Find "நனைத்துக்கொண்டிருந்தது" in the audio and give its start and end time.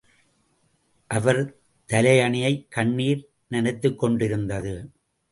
3.51-4.73